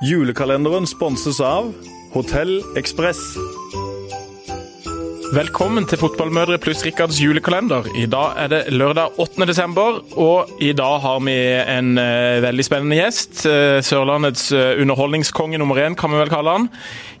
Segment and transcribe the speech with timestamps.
[0.00, 1.74] Julekalenderen sponses av
[2.14, 3.18] Hotell Ekspress.
[5.36, 7.84] Velkommen til Fotballmødre pluss Rikards julekalender.
[8.00, 9.44] I dag er det lørdag 8.
[9.50, 13.44] desember, og i dag har vi en uh, veldig spennende gjest.
[13.44, 16.68] Uh, Sørlandets uh, underholdningskonge nummer én, kan vi vel kalle han.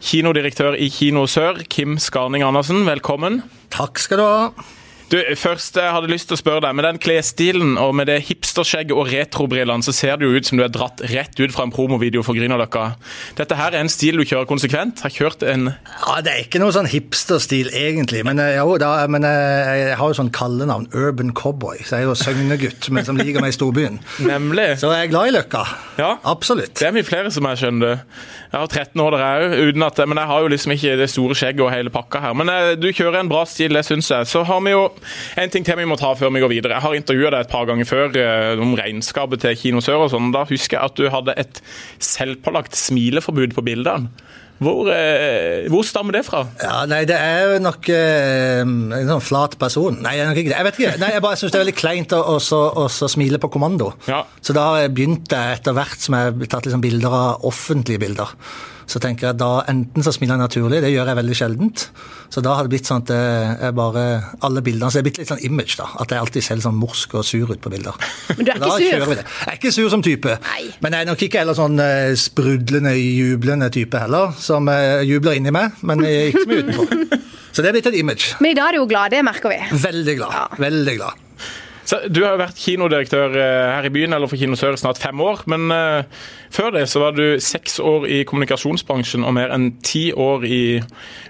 [0.00, 3.42] Kinodirektør i Kino Sør, Kim Skarning Andersen, velkommen.
[3.76, 4.70] Takk skal du ha.
[5.10, 8.20] Du, først jeg hadde lyst til å spørre deg, Med den klesstilen og med det
[8.28, 11.64] hipsterskjegget og retrobrillene, så ser det jo ut som du er dratt rett ut fra
[11.66, 12.84] en promovideo for Grünerløkka.
[13.40, 15.02] Dette her er en stil du kjører konsekvent?
[15.02, 18.22] Har kjørt en Ja, Det er ikke noe sånn hipsterstil, egentlig.
[18.28, 21.82] Men, eh, jo, da, men eh, jeg har jo sånn kallenavn, Urban Cowboy.
[21.82, 23.98] Så jeg er jo søgnegutt, men som liker meg i storbyen.
[24.30, 24.68] Nemlig.
[24.78, 25.64] Så jeg er glad i Løkka.
[25.98, 26.12] Ja.
[26.30, 26.76] Absolutt.
[26.78, 28.04] Det er mye flere som jeg skjønner.
[28.50, 31.66] Jeg har 13 år der òg, men jeg har jo liksom ikke det store skjegget
[31.66, 32.38] og hele pakka her.
[32.38, 34.30] Men eh, du kjører en bra stil, det syns jeg.
[34.30, 34.86] Så har vi jo
[35.40, 36.76] en ting til vi må ta før vi går videre.
[36.76, 40.12] Jeg har intervjua deg et par ganger før eh, om regnskapet til Kino Sør og
[40.14, 40.32] sånn.
[40.34, 41.62] Da husker jeg at du hadde et
[42.10, 44.12] selvpålagt smileforbud på bildene.
[44.60, 46.42] Hvor, eh, hvor, stammer det fra?
[46.60, 49.96] Ja, nei, Det er jo nok eh, en sånn flat person.
[50.04, 50.90] Nei, jeg, ikke, jeg vet ikke.
[51.00, 53.94] Nei, Jeg bare syns det er veldig kleint å, også, smile på kommando.
[54.10, 54.26] Ja.
[54.44, 58.04] Så da har jeg begynt etter hvert som jeg har tatt liksom bilder av offentlige
[58.04, 58.36] bilder.
[58.90, 61.84] Så tenker jeg da enten så smiler jeg naturlig, det gjør jeg veldig sjeldent.
[62.30, 64.02] Så da har det blitt sånn at jeg bare
[64.46, 65.88] Alle bildene Så det er blitt litt sånn image, da.
[66.02, 67.96] At jeg alltid ser litt sånn morsk og sur ut på bilder.
[68.36, 69.22] Men du er ikke sur?
[69.22, 70.36] Jeg er ikke sur som type.
[70.46, 70.62] Nei.
[70.82, 74.34] Men jeg er nok ikke heller sånn eh, sprudlende, jublende type heller.
[74.42, 77.20] Som eh, jubler inni meg, men ikke så mye utenpå.
[77.54, 78.36] Så det er blitt et image.
[78.38, 79.58] Men i dag er du jo glad, det merker vi.
[79.82, 80.60] Veldig glad.
[80.62, 81.26] Veldig glad.
[81.90, 85.00] Så Du har jo vært kinodirektør eh, her i byen eller for Kino Sør snart
[85.02, 85.42] fem år.
[85.50, 90.10] Men uh, før det så var du seks år i kommunikasjonsbransjen og mer enn ti
[90.14, 90.60] år i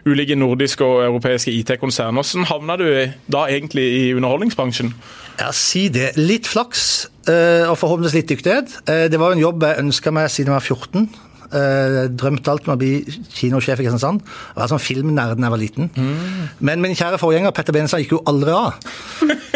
[0.04, 2.20] ulike nordiske og europeiske IT-konsern.
[2.20, 2.86] Hvordan havna du
[3.32, 4.92] da egentlig i underholdningsbransjen?
[5.40, 6.12] Ja, Si det.
[6.20, 8.76] Litt flaks uh, og forhåpentligvis litt dyktighet.
[8.84, 11.29] Det var en jobb jeg ønska meg siden jeg var 14.
[11.50, 13.00] Uh, drømte alt om å bli
[13.34, 14.22] kinosjef i Kristiansand.
[14.22, 15.88] Jeg var sånn filmnerd da jeg var liten.
[15.96, 16.44] Mm.
[16.68, 18.76] Men min kjære forgjenger Petter Benestad gikk jo aldri av.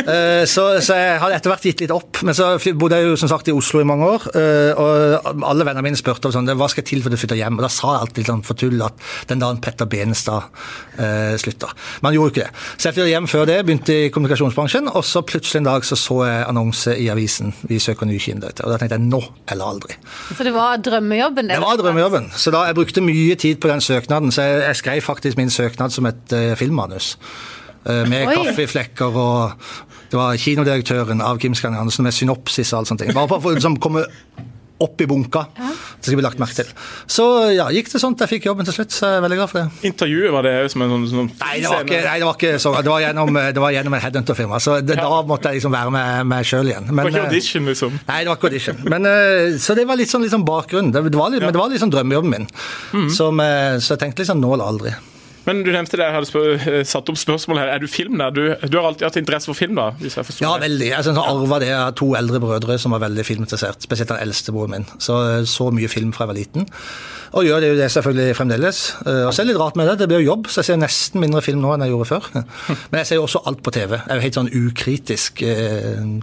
[0.03, 2.23] uh, så, så, jeg hadde etter hvert gitt litt opp.
[2.27, 4.27] Men så bodde jeg jo som sagt i Oslo i mange år.
[4.35, 7.61] Uh, og alle vennene mine spurte om sånn, hva skal til for å flytte hjem.
[7.61, 10.51] Og da sa jeg alltid sånn for tull at den dagen Petter Benestad
[11.41, 11.73] slutter.
[12.01, 12.65] Men han gjorde jo ikke det.
[12.77, 14.91] Så jeg flyttet hjem før det, begynte i kommunikasjonsbransjen.
[14.95, 17.55] Og så plutselig en dag så, så jeg annonse i avisen.
[17.67, 18.69] Vi søker ny kinodirektør.
[18.69, 19.21] Og da tenkte jeg nå
[19.51, 19.97] eller aldri.
[20.35, 21.51] Så det var drømmejobben?
[21.53, 22.31] Det var drømmejobben.
[22.37, 24.33] Så da jeg brukte mye tid på den søknaden.
[24.34, 27.15] Så jeg, jeg skrev faktisk min søknad som et uh, filmmanus.
[27.84, 28.34] Uh, med Oi.
[28.34, 29.53] kaffeflekker og
[30.11, 33.03] Det var kinodirektøren av Kim Andersen med synopsis og alt sånt.
[33.17, 34.05] Bare for å liksom, komme
[34.83, 35.45] opp i bunka.
[35.57, 35.71] Ja.
[36.01, 36.71] Det skal bli lagt merke til.
[37.07, 37.25] Så
[37.55, 38.93] ja, gikk det sånn at jeg fikk jobben til slutt.
[38.95, 39.89] Så jeg er veldig glad for det.
[39.91, 42.75] Intervjuet, var det som en sånn, sånn Nei, det ikke, nei, det var ikke så.
[42.81, 44.61] Det var gjennom, det var gjennom en headhunter-firma.
[44.65, 45.07] Så det, ja.
[45.07, 46.91] da måtte jeg liksom være med meg sjøl igjen.
[46.91, 47.97] Men, det var ikke audition, liksom?
[48.11, 48.85] Nei, det var ikke audition.
[48.91, 49.11] Men,
[49.62, 50.93] så det var litt sånn, liksom sånn bakgrunn.
[50.95, 51.49] Det, det var litt, ja.
[51.49, 52.49] Men det var liksom drømmejobben min.
[52.93, 53.11] Mm.
[53.15, 53.43] Som,
[53.79, 54.97] så jeg tenkte liksom nå eller aldri.
[55.44, 57.72] Men du nevnte det, jeg hadde satt opp spørsmål her.
[57.75, 58.32] Er du film der?
[58.34, 59.91] Du, du, har alltid hatt interesse for film, da?
[60.00, 60.88] hvis jeg forstår Ja, veldig.
[60.88, 63.84] Jeg synes jeg arva det av to eldre brødre som var veldig filminteressert.
[63.84, 64.87] Spesielt den eldste broren min.
[64.99, 65.19] Så
[65.50, 66.69] så mye film fra jeg var liten.
[67.34, 68.81] Og gjør det jo det selvfølgelig fremdeles.
[69.05, 69.99] Og så er det litt rart med det.
[70.00, 72.31] Det blir jo jobb, så jeg ser nesten mindre film nå enn jeg gjorde før.
[72.93, 73.99] Men jeg ser jo også alt på TV.
[73.99, 75.44] Jeg er jo helt sånn ukritisk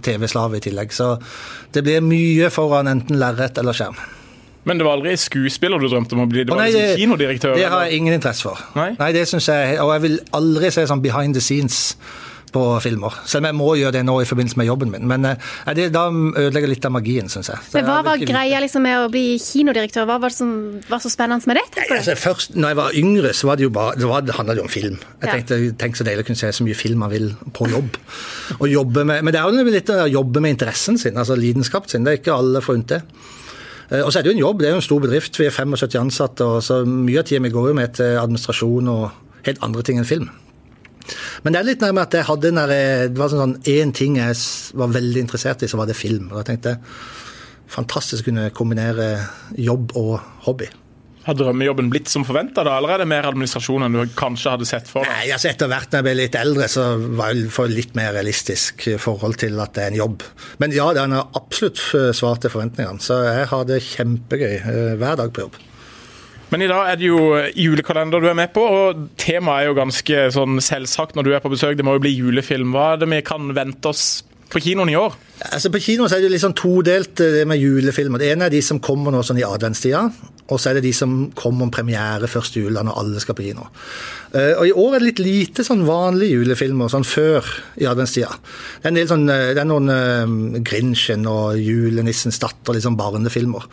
[0.08, 0.96] TV-slave i tillegg.
[0.96, 1.14] Så
[1.76, 4.00] det blir mye foran enten lerret eller skjerm.
[4.64, 6.44] Men det var aldri skuespiller du drømte om å bli?
[6.46, 7.56] Det var nei, liksom kinodirektør?
[7.58, 8.60] Det har jeg ingen interesse for.
[8.78, 11.96] Nei, nei det synes jeg, Og jeg vil aldri se sånn behind the scenes
[12.52, 13.14] på filmer.
[13.24, 15.06] Selv om jeg må gjøre det nå i forbindelse med jobben min.
[15.08, 17.62] Men eh, det, da ødelegger litt av magien, syns jeg.
[17.64, 20.04] Så Men Hva jeg var greia liksom, med å bli kinodirektør?
[20.10, 20.52] Hva var det som
[20.90, 21.64] var så spennende med det?
[21.80, 24.36] Nei, altså, først, når jeg var yngre, så var det jo bare, det, var, det
[24.36, 24.98] handlet jo om film.
[25.22, 25.38] Jeg Ja.
[25.38, 27.96] tenkte, Tenk så deilig å kunne se så mye film man vil på jobb.
[28.60, 31.88] Og jobbe med, men det er jo litt å jobbe med interessen sin, altså lidenskapen
[31.88, 32.04] sin.
[32.04, 33.00] Det er ikke alle forunt det.
[33.92, 35.38] Eh, Og så er det jo en jobb, det er jo en stor bedrift.
[35.38, 38.88] Vi er 75 ansatte, og så mye av tida mi går jo med til administrasjon
[38.88, 39.10] og
[39.46, 40.30] helt andre ting enn film.
[41.42, 44.20] Men det er litt nærmere at jeg hadde når jeg, det var sånn én ting
[44.20, 44.36] jeg
[44.78, 46.30] var veldig interessert i, så var det film.
[46.30, 46.76] Og jeg tenkte
[47.72, 49.08] fantastisk å kunne kombinere
[49.58, 50.68] jobb og hobby.
[51.22, 54.88] Har drømmejobben blitt som forventa, eller er det mer administrasjon enn du kanskje hadde sett
[54.90, 55.12] for deg?
[55.14, 58.10] Nei, altså Etter hvert når jeg ble litt eldre, så var jeg for litt mer
[58.16, 60.24] realistisk forhold til at det er en jobb.
[60.62, 61.78] Men ja, den har absolutt
[62.18, 63.02] svart til forventningene.
[63.02, 65.60] Så jeg har det kjempegøy eh, hver dag på jobb.
[66.52, 67.20] Men i dag er det jo
[67.56, 71.40] julekalender du er med på, og temaet er jo ganske sånn selvsagt når du er
[71.44, 71.78] på besøk.
[71.78, 72.74] Det må jo bli julefilm.
[72.74, 74.20] Hva er det vi kan vente oss
[74.52, 75.16] på kinoen i år?
[75.50, 78.20] Altså På kino så er det litt sånn todelt eh, det med julefilmer.
[78.20, 80.04] Det ene er de som kommer nå sånn i adventstida,
[80.52, 83.46] og så er det de som kommer om premiere første jula når alle skal på
[83.46, 83.66] kino.
[84.36, 87.48] Eh, og I år er det litt lite sånn vanlige julefilmer sånn før
[87.80, 88.30] i adventstida.
[88.78, 92.86] Det er en del sånn, eh, det er noen uh, Grinchen og Julenissens datter, litt
[92.86, 93.68] sånn barnefilmer.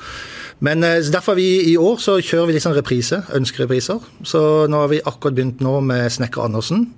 [0.66, 4.04] Men uh, derfor vi i år så kjører vi litt sånn reprise, ønskerepriser.
[4.28, 6.90] Så nå har vi akkurat begynt nå med Snekker Andersen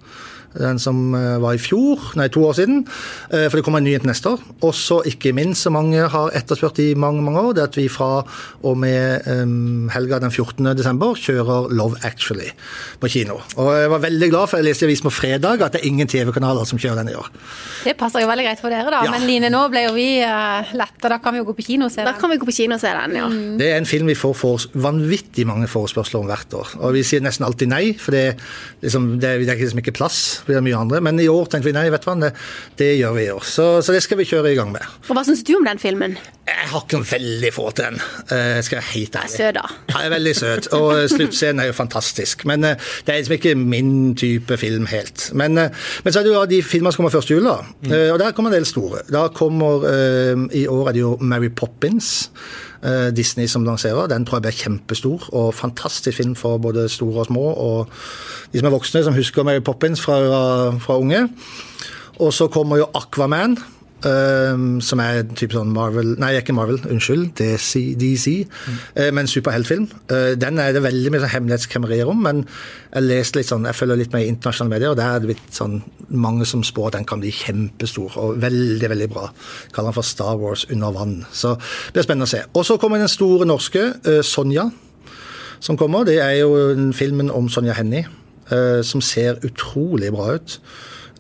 [0.58, 2.84] den som eh, var i fjor, nei, to år siden.
[3.32, 4.44] Eh, for det kommer en ny neste år.
[4.66, 7.88] Og så ikke minst, som mange har etterspurt i mange mange år, det at vi
[7.92, 8.24] fra
[8.68, 10.72] og med um, helga den 14.
[10.78, 12.50] desember kjører Love Actually
[13.02, 13.40] på kino.
[13.62, 15.90] Og jeg var veldig glad, for jeg leste i avisen på fredag at det er
[15.90, 17.30] ingen TV-kanaler som kjører den i år.
[17.86, 19.04] Det passer jo veldig greit for dere, da.
[19.08, 19.14] Ja.
[19.14, 21.12] Men Line, nå ble jo vi uh, letta.
[21.12, 22.12] Da kan vi jo gå på kino og se den.
[22.12, 23.30] Da kan vi gå på kino og se den, ja.
[23.32, 23.56] Mm.
[23.62, 26.76] Det er en film vi får for vanvittig mange forespørsler om hvert år.
[26.82, 28.26] Og vi sier nesten alltid nei, for det,
[28.84, 31.02] liksom, det, det er liksom ikke plass blir det mye andre.
[31.04, 32.32] Men i år tenkte vi nei, vet du hva, det,
[32.80, 33.48] det gjør vi i år.
[33.48, 34.86] Så, så, det skal vi kjøre i gang med.
[35.08, 36.18] Og Hva syns du om den filmen?
[36.48, 38.02] Jeg har ikke noe veldig forhold til den.
[38.32, 39.36] Jeg skal jeg helt ærlig.
[39.36, 39.66] Søt, da.
[39.92, 40.72] Ja, er veldig søt.
[40.78, 42.46] Og eh, sluttscenen er jo fantastisk.
[42.50, 45.30] Men uh, det er liksom ikke min type film helt.
[45.38, 47.60] Men, men så er det jo de filmene som kommer først jul, da.
[47.86, 47.94] Mm.
[48.14, 49.06] og der kommer en del store.
[49.12, 49.86] Da kommer
[50.54, 52.30] I år er det jo Mary Poppins.
[53.16, 54.08] Disney som lanserer.
[54.10, 57.44] Den tror jeg blir kjempestor og fantastisk film for både store og små.
[57.54, 57.92] Og
[58.54, 60.18] de som er voksne, som husker Mary Poppins fra,
[60.82, 61.28] fra unge.
[62.20, 63.58] Og så kommer jo Aquaman.
[64.02, 67.36] Um, som er en type sånn Marvel Nei, ikke Marvel, unnskyld.
[67.38, 67.92] DC.
[68.02, 68.78] DC mm.
[68.98, 69.84] uh, men superheltfilm.
[70.10, 72.40] Uh, den er det veldig mye sånn hemmelighetskremmerier om, men
[72.90, 75.30] jeg leste litt sånn, jeg følger litt med i internasjonale medier, og der er det
[75.30, 75.78] blitt sånn
[76.10, 79.28] mange som spår at den kan bli kjempestor og veldig, veldig bra.
[79.76, 81.20] Kaller den for Star Wars under vann.
[81.30, 82.42] Så det blir spennende å se.
[82.58, 84.66] Og så kommer den store norske, uh, Sonja,
[85.62, 86.10] som kommer.
[86.10, 86.58] Det er jo
[86.98, 88.08] filmen om Sonja Hennie,
[88.84, 90.58] som ser utrolig bra ut.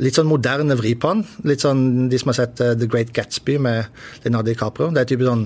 [0.01, 1.21] Litt sånn moderne vri på den.
[1.49, 3.85] Litt sånn de som har sett uh, The Great Gatsby med
[4.23, 4.89] Leonardo DiCaprio.
[4.95, 5.45] Det er type sånn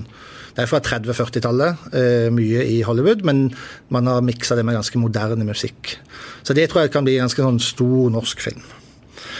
[0.56, 3.50] det er fra 30-40-tallet, uh, eh, mye i Hollywood, men
[3.92, 5.98] man har miksa det med ganske moderne musikk.
[6.40, 8.64] Så det tror jeg kan bli en ganske sånn stor norsk film.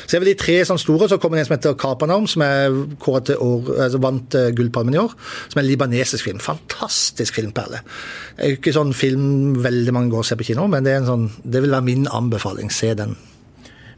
[0.04, 2.44] Så er vel de tre sånn store, så kommer det en som heter Kapernaum, som
[2.44, 5.14] er kåret til år, altså vant uh, Gullpalmen i år.
[5.46, 6.42] Som er en libanesisk film.
[6.44, 7.80] Fantastisk filmperle.
[8.36, 10.98] Det er jo ikke sånn film veldig mange går og ser på kino, men det,
[11.08, 12.68] sånn, det vil være min anbefaling.
[12.74, 13.16] Se den.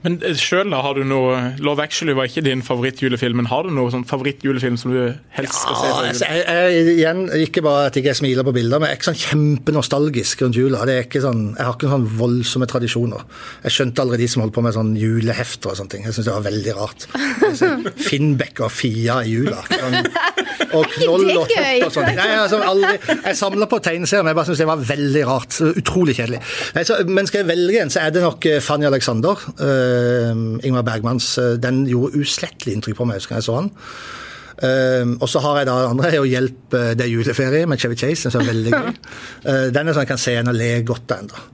[0.04, 3.66] Men eh, selv da, har du noe Love Actually var ikke din favorittjulefilm, men har
[3.66, 5.00] du noe sånn favorittjulefilm som du
[5.34, 5.88] helst skal se?
[5.88, 9.00] Ja, altså, jeg, jeg, igjen, Ikke bare at jeg smiler på bilder, men jeg er
[9.00, 10.84] ikke sånn kjempenostalgisk rundt jula.
[10.88, 13.26] Det er ikke sånn, jeg har ikke sånn voldsomme tradisjoner.
[13.66, 16.06] Jeg skjønte aldri de som holdt på med sånn julehefter og sånne ting.
[16.06, 17.08] Jeg syns det var veldig rart.
[18.08, 19.64] Finnbekk og Fia i jula.
[19.72, 19.98] Sånn,
[20.66, 21.52] og knoll og
[21.94, 22.10] sånn.
[22.16, 25.58] Nei, altså, aldri, jeg samler på tegneserier, men jeg bare syntes det var veldig rart.
[25.82, 26.40] Utrolig kjedelig.
[26.76, 29.44] Nei, så, men skal jeg velge en, så er det nok eh, Fanny Alexander.
[29.60, 33.70] Uh, Ingmar Bergmans, uh, den gjorde uslettelig inntrykk på meg, husker jeg så han.
[34.58, 37.94] Uh, og så har jeg da andre er å hjelpe Det er juleferie med Chevy
[38.00, 38.90] Chase, den er veldig gøy.
[39.46, 41.46] Uh, den er sånn jeg kan se en og le godt av ennå.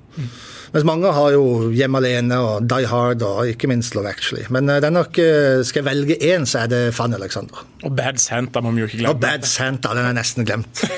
[0.75, 4.44] Mens mange har jo Hjemme alene og Die Hard og ikke minst Love Actually.
[4.55, 5.21] Men uh, den nok,
[5.65, 7.62] skal jeg velge én, så er det Fanny Alexander.
[7.87, 9.15] Og Bad Santa må vi jo ikke glemme.
[9.15, 10.82] Og Bad Santa, den er nesten glemt.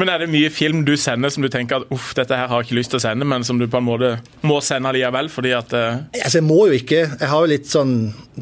[0.00, 2.62] Men er det mye film du sender som du tenker at uff, dette her har
[2.62, 4.10] jeg ikke lyst til å sende, men som du på en måte
[4.46, 5.30] må sende likevel?
[5.30, 6.02] fordi at uh...
[6.18, 7.02] Altså, Jeg må jo ikke.
[7.06, 7.94] Jeg har jo litt sånn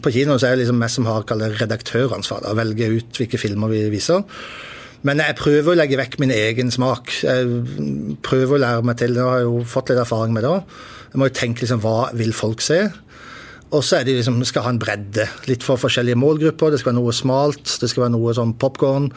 [0.03, 2.49] På kino så er det liksom meg som har redaktøransvar.
[2.49, 4.25] Å velge ut hvilke filmer vi viser.
[5.07, 7.11] Men jeg prøver å legge vekk min egen smak.
[7.25, 9.23] Jeg prøver å lære meg til det.
[9.23, 10.77] Jeg har jo fått litt erfaring med det òg.
[11.13, 12.85] Jeg må jo tenke liksom hva vil folk se?
[13.73, 15.25] Og så er det liksom, skal ha en bredde.
[15.49, 16.73] Litt for forskjellige målgrupper.
[16.73, 19.09] Det skal være noe smalt, det skal være noe sånn popkorn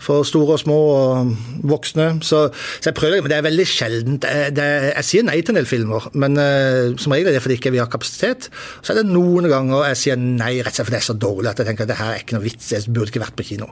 [0.00, 1.32] for store og små og
[1.68, 2.06] voksne.
[2.24, 2.46] Så,
[2.80, 4.24] så jeg prøver, men det er veldig sjeldent.
[4.24, 7.44] Jeg, det, jeg sier nei til en del filmer, men uh, som regel er det
[7.44, 8.48] fordi ikke vi har kapasitet.
[8.80, 11.18] Så er det noen ganger jeg sier nei rett og slett fordi det er så
[11.26, 13.36] dårlig at jeg tenker at det her er ikke noe vits, jeg burde ikke vært
[13.36, 13.68] på kino.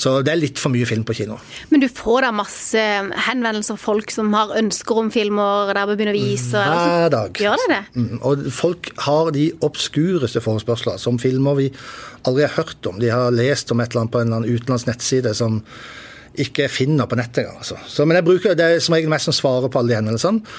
[0.00, 1.36] Så det er litt for mye film på kino.
[1.68, 2.84] Men du får da masse
[3.26, 6.64] henvendelser fra folk som har ønsker om filmer der vi begynner å vise?
[6.64, 7.40] Hver dag.
[7.44, 7.80] Gjør det det?
[8.00, 11.70] Mm, og folk har de obskureste forespørsler, som filmer vi
[12.28, 13.00] aldri har hørt om.
[13.02, 15.60] De har lest om et eller annet på en eller annen utenlandsk nettside som
[16.40, 17.58] ikke finner på nettet engang.
[17.60, 18.06] Altså.
[18.06, 20.56] men jeg bruker det som regel mest som svarer på alle de henvendelsene.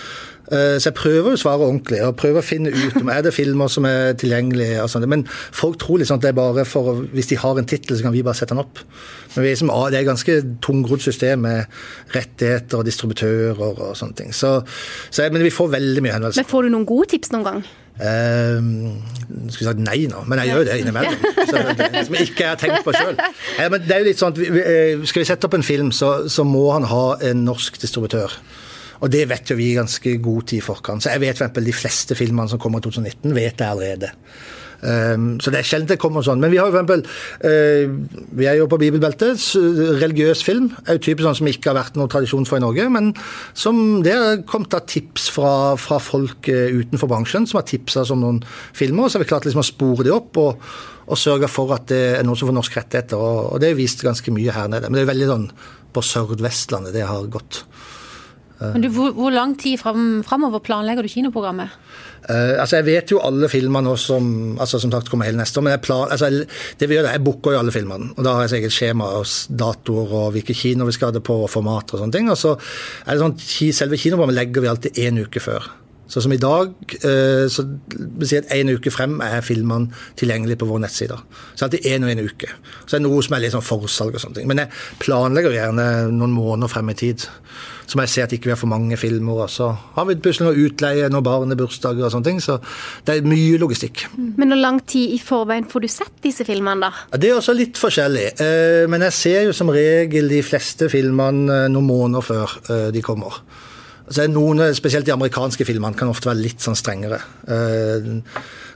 [0.52, 3.32] Eh, så jeg prøver å svare ordentlig og prøver å finne ut om er det
[3.36, 4.82] filmer som er tilgjengelige.
[4.84, 5.08] og sånt.
[5.08, 8.08] Men folk tror liksom at det er bare for hvis de har en tittel, så
[8.08, 8.82] kan vi bare sette den opp.
[9.36, 11.64] Men vi er som, det er et ganske tungrodd system med
[12.16, 14.34] rettigheter og distributører og sånne ting.
[14.36, 14.60] Så,
[15.10, 16.44] så, men vi får veldig mye henvendelser.
[16.44, 17.64] Men får du noen gode tips noen gang?
[18.02, 18.58] Uh,
[19.52, 21.26] skulle sagt nei nå, men jeg gjør jo det innimellom.
[21.52, 23.20] Så det, som jeg ikke har tenkt på sjøl.
[23.60, 25.92] Ja, det er jo litt sånn at vi, eh, Skal vi sette opp en film,
[25.94, 28.34] så, så må han ha en norsk distributør.
[29.02, 31.04] Og det vet jo vi i ganske god tid i forkant.
[31.04, 34.12] Så jeg vet eksempel de fleste filmene som kommer i 2019, vet jeg allerede.
[34.82, 36.42] Um, så det er sjelden det kommer sånn.
[36.42, 37.92] Men vi har jo eksempel uh,
[38.34, 39.42] Vi er jo på bibelbeltet.
[40.02, 42.88] Religiøs film er jo typisk sånn som ikke har vært noen tradisjon for i Norge,
[42.94, 43.12] men
[43.54, 48.08] som det har kommet av tips fra, fra folk uh, utenfor bransjen som har tipsa
[48.10, 48.42] om noen
[48.78, 49.10] filmer.
[49.10, 50.66] Så har vi klart liksom å spore det opp og,
[51.06, 53.22] og sørge for at det er noen som får norske rettigheter.
[53.22, 54.90] Og, og det er vist ganske mye her nede.
[54.90, 55.50] Men det er veldig sånn
[55.92, 57.66] på Sør-Vestlandet det har gått.
[58.62, 61.74] Men du, hvor, hvor lang tid fram, framover planlegger du kinoprogrammet?
[62.22, 64.26] Uh, altså Jeg vet jo alle filmer nå som
[64.62, 65.66] altså som sagt kommer hele neste år.
[65.66, 68.12] Men jeg, plan, altså det vi gjør det, jeg booker jo alle filmene.
[68.16, 69.26] og Da har jeg eget skjema og
[69.64, 72.30] datoer og hvilke kinoer vi skal ha det på, og formater og sånne ting.
[72.30, 73.38] Og så er det sånn,
[73.82, 75.72] Selve kinoprogrammet legger vi alltid én uke før.
[76.12, 76.74] Så som i dag,
[77.06, 77.64] uh, så
[78.28, 81.18] si at en uke frem er filmene tilgjengelig på vår nettside.
[81.56, 82.52] Så alltid én og én uke.
[82.84, 84.50] Så det er noe som er litt sånn forsalg og sånne ting.
[84.52, 87.24] Men jeg planlegger gjerne noen måneder frem i tid.
[87.92, 89.42] Så må jeg se at ikke vi har for mange filmer.
[89.44, 92.44] Og så har vi plutselig noe utleie, noen barnebursdager og sånne ting.
[92.44, 92.56] Så
[93.08, 94.06] det er mye logistikk.
[94.16, 97.08] Men hvor lang tid i forveien får du sett disse filmene, da?
[97.12, 98.30] Ja, det er også litt forskjellig.
[98.44, 103.04] Eh, men jeg ser jo som regel de fleste filmene noen måneder før eh, de
[103.04, 103.44] kommer.
[104.12, 107.22] Altså, noen, spesielt de amerikanske filmene kan ofte være litt sånn strengere.
[107.48, 108.18] Det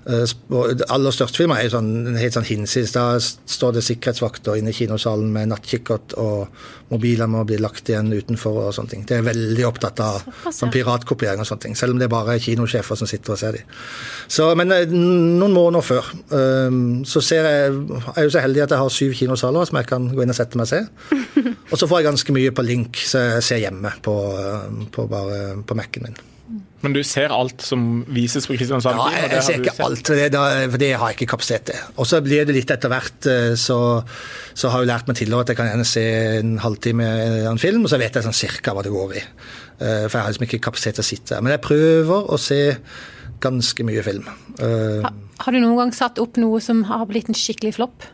[0.06, 2.94] aller største filmer er sånn, helt sånn hinsides.
[2.94, 8.12] Da står det sikkerhetsvakter inne i kinosalen med nattkikkert, og mobiler må bli lagt igjen
[8.14, 9.06] utenfor og sånne ting.
[9.10, 11.78] Det er veldig opptatt av sånn piratkopiering og sånne ting.
[11.80, 13.74] Selv om det er bare kinosjefer som sitter og ser dem.
[14.30, 16.14] Så, men noen måneder før
[17.06, 19.90] så ser jeg Jeg er jo så heldig at jeg har syv kinosaler som jeg
[19.90, 20.84] kan gå inn og sette meg og se.
[21.72, 24.14] Og så får jeg ganske mye på link, så jeg ser hjemme på,
[24.94, 26.24] på, bare, på Mac-en min.
[26.86, 29.00] Men du ser alt som vises på Kristiansand?
[29.00, 30.42] Ja, jeg, jeg ser ikke alt, for det,
[30.76, 31.84] for det har jeg ikke kapasitet til.
[31.98, 33.80] Og så blir det litt etter hvert, så,
[34.54, 36.06] så har jeg lært meg til at jeg kan gjerne se
[36.44, 37.10] en halvtime
[37.48, 39.24] av en film, og så vet jeg sånn cirka hva det går i.
[39.80, 41.46] For jeg har liksom ikke kapasitet til å sitte der.
[41.46, 42.62] Men jeg prøver å se
[43.44, 44.30] ganske mye film.
[44.62, 48.06] Har, har du noen gang satt opp noe som har blitt en skikkelig flopp?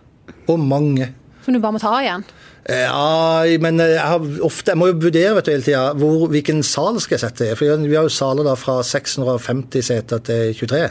[0.49, 1.11] Og mange.
[1.45, 2.25] Som du bare må ta igjen?
[2.69, 6.99] Ja, men jeg, har ofte, jeg må jo vurdere vet du, hele tida hvilken sal
[7.01, 7.55] skal jeg sette i.
[7.57, 10.83] For Vi har jo saler da fra 650 seter til 23.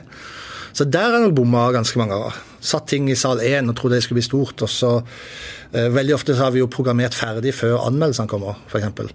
[0.73, 2.41] Så der har jeg bomma ganske mange ganger.
[2.61, 4.63] Satt ting i sal 1 og trodde det skulle bli stort.
[4.63, 4.97] og så
[5.73, 9.15] eh, Veldig ofte så har vi jo programmert ferdig før anmeldelsene kommer, f.eks.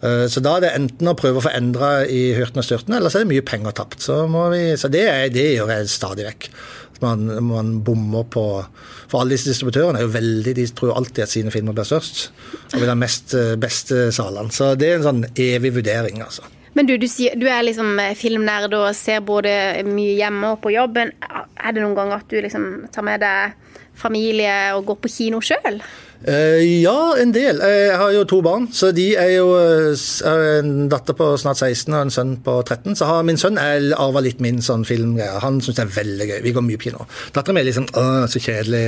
[0.00, 2.96] Eh, så da er det enten å prøve å få endra i hyrten og styrten,
[2.96, 4.00] eller så er det mye penger tapt.
[4.06, 5.04] Så, vi, så det,
[5.36, 6.48] det, gjør jeg stadig vekk.
[7.00, 8.44] Man, man bommer på
[9.08, 12.26] For alle disse distributørene er jo veldig, de tror alltid at sine filmer blir størst.
[12.74, 14.52] Og vil ha mest beste salene.
[14.54, 16.44] Så det er en sånn evig vurdering, altså.
[16.74, 19.50] Men du, du, du er liksom filmnerd og ser både
[19.88, 21.10] mye hjemme og på jobben.
[21.18, 23.56] Er det noen ganger at du liksom tar med deg
[23.98, 25.80] familie og går på kino sjøl?
[26.20, 27.62] Uh, ja, en del.
[27.64, 28.66] Jeg har jo to barn.
[28.76, 29.46] så de er jo
[30.28, 32.96] En datter på snart 16 og en sønn på 13.
[32.98, 35.40] Så har min sønn jeg arva litt min sånn filmgreie.
[35.40, 36.38] Han syns det er veldig gøy.
[36.44, 37.06] Vi går mye på kino.
[37.32, 38.84] Dattera mi er litt sånn Å, så kjedelig.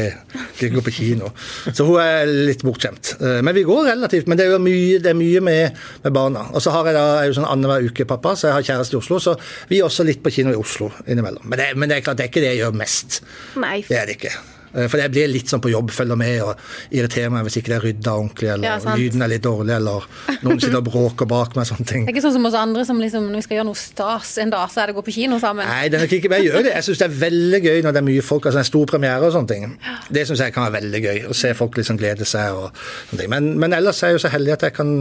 [0.61, 1.33] Vi går på kino.
[1.73, 3.17] Så hun er litt bortskjemt.
[3.21, 4.29] Men vi går relativt.
[4.29, 6.47] Men det er jo mye, det er mye med, med, barna.
[6.53, 8.71] Og så har jeg da, jeg er jo sånn annenhver uke pappa, så jeg har
[8.73, 9.23] kjæreste i Oslo.
[9.23, 9.39] Så
[9.73, 11.49] vi er også litt på kino i Oslo innimellom.
[11.49, 13.23] Men det, men det er klart, det er ikke det jeg gjør mest.
[13.63, 13.79] Nei.
[13.89, 14.37] Det er det ikke.
[14.73, 16.61] For jeg blir litt sånn på jobb, følger med og
[16.95, 20.07] irriterer meg hvis ikke det er rydda ordentlig, eller ja, lyden er litt dårlig, eller
[20.47, 21.69] noen sitter og bråker bak meg.
[21.69, 22.07] sånne ting.
[22.07, 24.35] Det er ikke sånn som oss andre som liksom, når vi skal gjøre noe stas
[24.43, 25.69] en dag, så er det å gå på kino sammen.
[25.69, 26.75] Nei, det er nok ikke, bare jeg gjør det.
[26.79, 29.29] Jeg syns det er veldig gøy når det er mye folk, altså en stor premiere
[29.29, 29.79] og sånne ting.
[30.09, 32.69] Det syns jeg kan være veldig gøy, å se folk liksom glede seg og
[33.11, 33.33] sånne ting.
[33.33, 34.95] Men, men ellers er jeg jo så heldig at jeg kan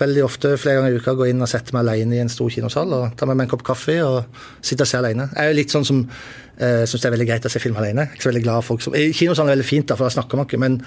[0.00, 2.50] veldig ofte flere ganger i uka gå inn og sette meg alene i en stor
[2.52, 5.30] kinosal og ta med meg en kopp kaffe og sitte og se alene.
[5.34, 6.04] Jeg er jo litt sånn som
[6.58, 8.04] uh, syns det er veldig greit å se film alene.
[8.06, 10.14] Jeg er ikke så veldig glad folk som, kinosalen er veldig fint, da, for da
[10.14, 10.78] snakker man ikke, men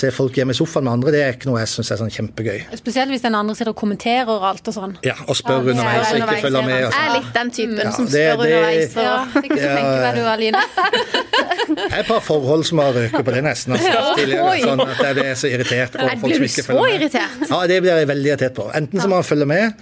[0.00, 2.14] se folk hjemme i sofaen med andre, det er ikke noe jeg syns er sånn
[2.14, 2.58] kjempegøy.
[2.80, 4.96] Spesielt hvis den andre sitter og kommenterer og alt og sånn.
[5.06, 6.76] Ja, og spør ja, underveis og ikke følger med.
[6.86, 8.94] Jeg er litt den typen ja, som det, spør det, underveis.
[8.94, 9.02] Og...
[9.06, 10.64] Ja, fikk ikke tenke meg du, Aline.
[11.70, 13.76] Jeg er et par forhold som har røket på det nesten.
[13.76, 16.96] Altså, tidligere, sånn at jeg blir så irritert på folk som ikke følger med.
[16.98, 17.44] Irritert?
[17.46, 18.59] Ja, det blir jeg veldig irritert på.
[18.76, 19.76] Enten så må man følge med,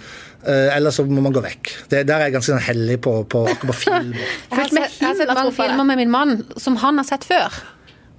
[0.47, 1.73] eller så må man gå vekk.
[1.91, 4.13] Det, der er jeg ganske heldig hellig på, på, på film.
[4.51, 7.27] Jeg har, sett, jeg har sett mange filmer med min mann som han har sett
[7.27, 7.53] før.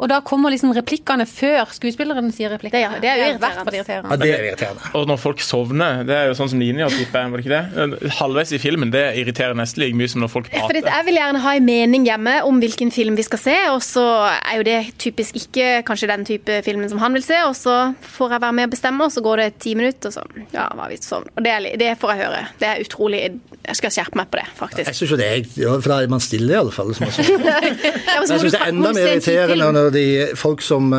[0.01, 2.81] Og da kommer liksom replikkene før skuespilleren sier replikkene.
[2.81, 3.75] Det, ja, det er jo irriterende.
[3.77, 4.11] irriterende.
[4.11, 4.93] Ja, det er irriterende.
[4.97, 7.45] Og når folk sovner, det er jo sånn som Line gjør, tipper jeg, var det
[7.45, 8.13] ikke det?
[8.17, 10.71] Halvveis i filmen, det irriterer nesten like mye som når folk prater.
[10.71, 13.83] Fordi jeg vil gjerne ha en mening hjemme om hvilken film vi skal se, og
[13.85, 17.53] så er jo det typisk ikke kanskje den type filmen som han vil se, og
[17.59, 17.77] så
[18.17, 20.71] får jeg være med og bestemme, og så går det ti minutter, og så ja,
[20.81, 21.29] var vi sånn.
[21.37, 22.43] Og det, er, det, får jeg høre.
[22.61, 23.23] Det er utrolig
[23.61, 24.89] Jeg skal skjerpe meg på det, faktisk.
[24.89, 25.43] Jeg syns jo det er
[25.83, 26.95] For da er man stille, i alle fall.
[26.97, 30.05] Som jeg syns det er enda mer irriterende når de
[30.39, 30.91] folk som,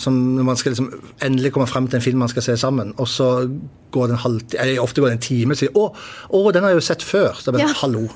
[0.00, 0.90] som, Når man skal liksom
[1.22, 3.28] endelig komme frem til en film man skal se sammen, og så
[3.94, 5.84] går det en halvtime, eller ofte går det en time, og sier 'Å,
[6.34, 7.36] å, den har jeg jo sett før'.
[7.38, 7.68] Så bare, Ja.
[7.82, 8.08] hallo.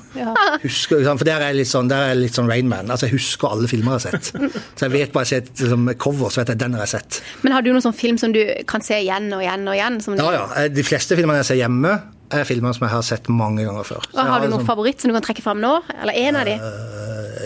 [0.63, 2.89] Husker, for der er jeg litt sånn, der er litt sånn Rainman.
[2.91, 4.33] Altså, jeg husker alle filmer jeg har sett.
[4.75, 6.89] Så jeg vet bare jeg har sett liksom, cover, så vet jeg den har jeg
[6.99, 7.21] sett.
[7.43, 10.01] Men har du noen sånn film som du kan se igjen og igjen og igjen?
[10.03, 10.45] Som Ja, ja.
[10.57, 13.83] eh, De fleste filmene jeg ser hjemme, er filmer som jeg har sett mange ganger
[13.87, 14.03] før.
[14.03, 15.81] Og jeg har du noen noen favoritt som du kan trekke fram nå?
[16.01, 16.59] Eller én av de?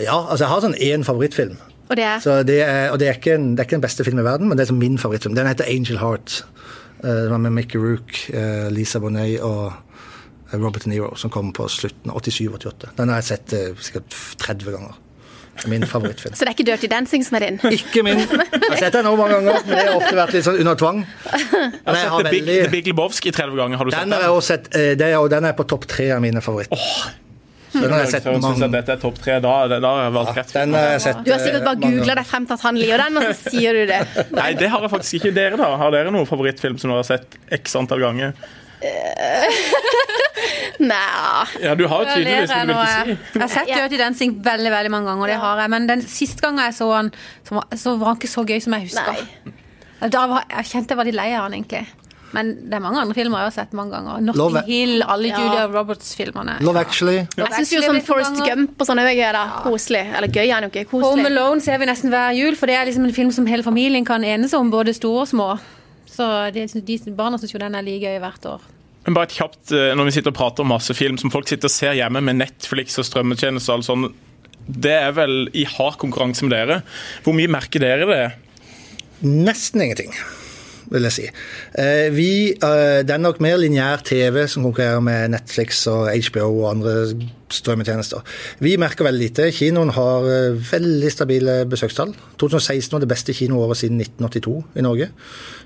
[0.04, 1.56] Ja, altså jeg har sånn én favorittfilm.
[1.90, 3.84] Og det er Så det er, og det er, ikke en, det er ikke den
[3.84, 5.34] beste filmen i verden, men det er som min favorittfilm.
[5.36, 6.44] Den heter Angel Heart.
[7.04, 9.72] Eh, Den var med Mickey Rook, eh, Lisa Bonet og
[10.52, 12.94] eh, Robert De Niro, som kom på slutten av 87-88.
[12.96, 15.00] Den har jeg sett sikkert 30 ganger.
[15.64, 16.34] Er Min favorittfilm.
[16.36, 17.60] Så det er ikke Dirty Dancing som er din?
[17.76, 18.18] Ikke min.
[18.24, 20.74] Jeg har sett den noen mange ganger, men det har ofte vært litt sånn under
[20.80, 21.04] tvang.
[21.04, 23.76] Men Jeg har The Big, veldig- The Big Lebowski 30 ganger.
[23.78, 26.24] Har du sett Den har jeg også sett, det den er på topp tre av
[26.24, 26.80] mine favoritter.
[26.80, 27.12] Så
[27.74, 29.34] den har jeg sett mange dette er topp tre.
[29.44, 30.50] Da, da har jeg valgt rett.
[30.54, 32.74] Den har jeg sett Du har sikkert eh, bare googla deg frem til at han
[32.80, 34.00] liker den, og så sier du det.
[34.40, 35.32] Nei, det har jeg faktisk ikke.
[35.38, 35.68] Dere, da?
[35.80, 37.28] Har dere noen favorittfilm som dere har sett
[37.58, 38.30] x antall ganger?
[40.84, 41.44] Nei.
[41.62, 43.04] Ja, du har jo tydeligvis, ler du vil ikke jeg.
[43.04, 43.08] si.
[43.34, 43.76] Jeg har sett Ja.
[43.82, 45.70] Dirty Dancing veldig veldig mange ganger, og det har jeg.
[45.74, 47.08] Men den siste gangen jeg så den,
[47.48, 49.14] så var, den ikke så gøy som jeg husker.
[50.12, 51.84] Da var, jeg kjente jeg var litt lei av han, egentlig.
[52.34, 54.24] Men det er mange andre filmer jeg har sett mange ganger.
[54.34, 55.38] Love- Notting Hill, alle Ja.
[55.38, 56.56] Julia Roberts-filmene.
[56.66, 57.16] Love Actually.
[57.38, 59.44] Jeg syns jo sånn Forest Gump og sånn er da.
[59.64, 60.02] Koselig.
[60.16, 61.04] Eller gøy er det koselig.
[61.08, 63.62] Home Alone ser vi nesten hver jul, for det er liksom en film som hele
[63.62, 65.48] familien kan enes om, både store og små.
[66.10, 68.60] Så de, de barna syns jo den er like gøy hvert år.
[69.06, 71.46] Men bare et kjapt, eh, Når vi sitter og prater om masse film som folk
[71.48, 74.14] sitter og ser hjemme med Netflix og strømmetjenester og alt sånt,
[74.66, 76.82] det er vel i hard konkurranse med dere.
[77.22, 78.22] Hvor mye merker dere det?
[79.24, 80.12] Nesten ingenting,
[80.92, 81.28] vil jeg si.
[81.78, 86.50] Eh, vi, eh, det er nok mer lineær TV som konkurrerer med Netflix og HBO
[86.50, 86.94] og andre
[87.54, 88.24] strømmetjenester.
[88.64, 89.48] Vi merker veldig lite.
[89.54, 92.14] Kinoen har eh, veldig stabile besøkstall.
[92.40, 95.10] 2016 var det beste kinoåret siden 1982 i Norge,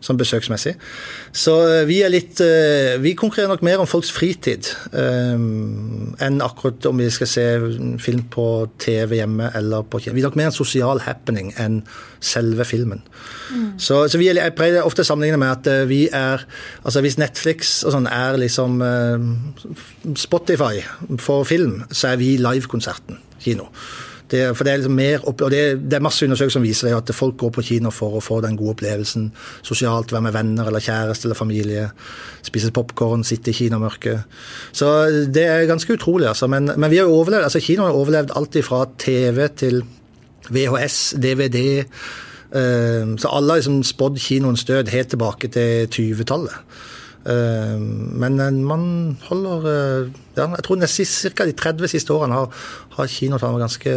[0.05, 0.75] sånn besøksmessig.
[1.33, 4.69] Så eh, vi er litt eh, Vi konkurrerer nok mer om folks fritid
[4.99, 7.45] enn akkurat om vi skal se
[8.03, 8.45] film på
[8.81, 10.17] TV hjemme eller på kino.
[10.17, 11.83] Vi er nok mer en sosial happening enn
[12.25, 13.03] selve filmen.
[13.79, 16.43] Så, så vi er, jeg pleier ofte å sammenligne med at vi er
[16.83, 18.83] Altså hvis Netflix og sånn er liksom
[20.19, 20.83] Spotify
[21.23, 23.71] for film, så er vi livekonserten kino.
[24.29, 26.91] Det, for det er liksom mer opp, og det, det er masse undersøkelser som viser
[26.91, 29.31] det at folk går på kino for å få den gode opplevelsen
[29.65, 31.87] sosialt, være med venner eller kjæreste eller familie,
[32.45, 34.27] spise popkorn, sitte i kinamørket.
[34.77, 34.91] Så
[35.33, 36.45] det er ganske utrolig, altså.
[36.53, 39.81] Men, men vi har jo overlevd, altså kinoen har overlevd alt fra TV til
[40.53, 41.65] VHS, DVD.
[42.53, 46.53] eh, Så alle har liksom spådd kinoens død helt tilbake til 20-tallet.
[47.29, 47.77] Eh,
[48.23, 48.85] Men eh, man
[49.29, 50.81] holder eh, ja, Jeg tror
[51.35, 51.45] ca.
[51.45, 52.53] de 30 siste årene har,
[52.97, 53.95] har kinotallene ganske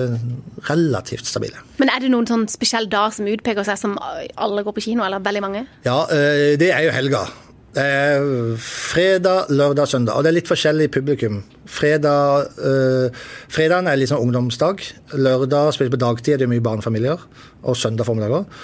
[0.70, 1.62] relativt stabile.
[1.80, 3.96] Men er det noen sånn spesiell dag som utpeker seg som
[4.36, 5.64] alle går på kino, eller veldig mange?
[5.86, 7.26] Ja, det er jo helga.
[7.72, 10.18] Det er fredag, lørdag, søndag.
[10.18, 11.38] Og det er litt forskjellig publikum.
[11.72, 14.84] Fredag, øh, fredagen er sånn ungdomsdag.
[15.16, 17.24] Lørdag, spesielt på dagtid, er det mye barnefamilier.
[17.64, 18.58] Og søndag formiddag òg.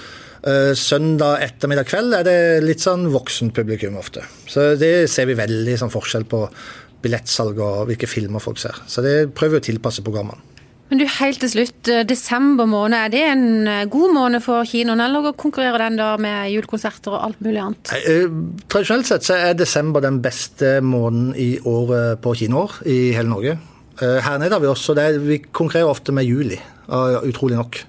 [0.48, 4.22] Uh, søndag ettermiddag kveld er det litt sånn voksent publikum ofte.
[4.48, 6.44] Så det ser vi veldig sånn forskjell på
[7.04, 8.78] billettsalg og hvilke filmer folk ser.
[8.88, 10.57] Så det prøver vi å tilpasse programmene.
[10.90, 14.64] Men du, helt til slutt, eh, desember måned, er det en eh, god måned for
[14.68, 17.92] kinoen, eller konkurrerer den da med julekonserter og alt mulig annet?
[18.08, 18.30] Eh,
[18.72, 23.58] Tradisjonelt sett så er desember den beste måneden i året på kinoer i hele Norge.
[24.00, 25.10] Eh, Her nede har vi også det.
[25.26, 27.84] Vi konkurrerer ofte med juli, eh, utrolig nok.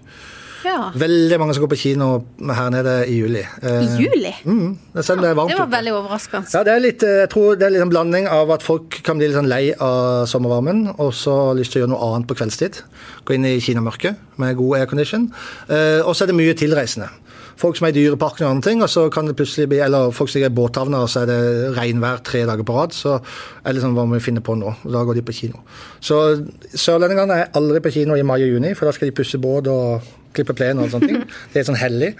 [0.65, 0.91] Ja.
[0.99, 2.09] Veldig mange som går på kino
[2.43, 3.45] her nede i juli.
[3.63, 4.33] Eh, I juli?
[4.45, 6.51] Mm, selv om det er varmt Det var veldig overraskende.
[6.55, 9.01] Ja, det er litt, eh, jeg tror det er litt en blanding av at folk
[9.07, 12.11] kan bli litt sånn lei av sommervarmen, og så har lyst til å gjøre noe
[12.11, 12.83] annet på kveldstid.
[13.25, 15.31] Gå inn i kinamørket med god aircondition.
[15.69, 17.09] Eh, og så er det mye tilreisende.
[17.59, 20.13] Folk som er i Dyreparken og andre ting, og så kan det plutselig bli Eller
[20.15, 22.95] folk som ligger i båthavner, og så er det regnvær tre dager på rad.
[22.95, 24.75] Så er det sånn, hva må vi finne på nå?
[24.85, 25.65] Og da går de på kino.
[25.99, 26.21] Så
[26.71, 29.67] sørlendingene er aldri på kino i mai og juni, for da skal de pusse båt
[29.73, 31.23] og klippe plenen og sånne ting.
[31.53, 32.11] Det er sånn hellig.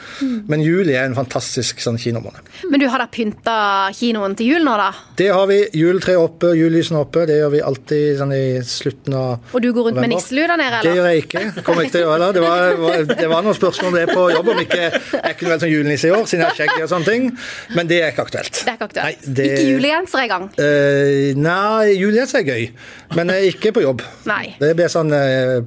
[0.49, 2.41] Men juli er en fantastisk sånn kinomåned.
[2.71, 3.57] Men du har da pynta
[3.97, 4.89] kinoen til jul nå, da?
[5.19, 5.59] Det har vi.
[5.79, 7.27] Juletreet oppe, julelysene oppe.
[7.29, 10.15] Det gjør vi alltid sånn i slutten av Og du går rundt med november.
[10.17, 11.45] nisselue der nede, Det gjør jeg ikke.
[11.67, 12.31] Kommer ikke til å gjøre det.
[12.39, 15.53] Det var, var, det var noen spørsmål om det på jobb, om ikke jeg kunne
[15.55, 17.29] vært som julenisse i år, siden jeg har skjegg og sånne ting.
[17.77, 18.53] Men det er ikke aktuelt.
[18.65, 19.05] Det er ikke aktuelt.
[19.29, 20.49] Nei, det- Ikke julegenser engang?
[20.59, 22.69] Uh, nei, julegenser er gøy,
[23.17, 24.03] men eh, ikke på jobb.
[24.29, 24.55] Nei.
[24.61, 25.59] Det blir sånn uh,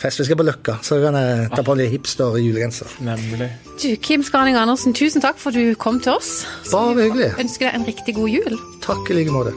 [0.00, 0.20] fest.
[0.22, 2.98] Vi skal på Løkka, så kan jeg ta på en hipster-julegenser.
[3.04, 3.50] Nemlig.
[3.82, 6.44] Du, Kim Skarning Andersen, tusen takk for at du kom til oss.
[6.72, 7.32] Bare hyggelig.
[7.40, 8.60] Ønsker deg en riktig god jul.
[8.84, 9.54] Takk i like måte.